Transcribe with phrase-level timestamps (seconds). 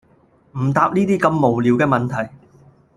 [0.53, 2.31] 唔答呢啲咁無聊嘅問題